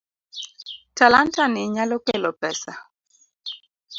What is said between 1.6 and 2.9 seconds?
nyalo kelo pesa.